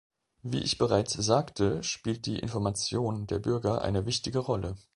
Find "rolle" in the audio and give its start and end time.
4.39-4.75